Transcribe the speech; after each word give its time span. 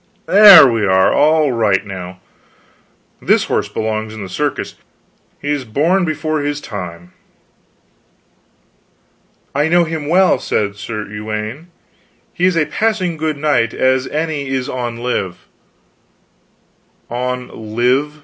There, 0.25 0.65
we 0.67 0.83
are 0.83 1.13
all 1.13 1.51
right 1.51 1.85
now. 1.85 2.21
This 3.21 3.43
horse 3.43 3.69
belongs 3.69 4.15
in 4.15 4.23
the 4.23 4.29
circus; 4.29 4.73
he 5.39 5.51
is 5.51 5.63
born 5.63 6.05
before 6.05 6.39
his 6.41 6.59
time." 6.59 7.13
"I 9.53 9.67
know 9.67 9.83
him 9.83 10.07
well, 10.07 10.39
said 10.39 10.75
Sir 10.75 11.05
Uwaine, 11.05 11.67
he 12.33 12.45
is 12.45 12.57
a 12.57 12.65
passing 12.65 13.15
good 13.15 13.37
knight 13.37 13.75
as 13.75 14.07
any 14.07 14.47
is 14.47 14.67
on 14.67 14.97
live." 14.97 15.47
"On 17.11 17.75
live. 17.75 18.19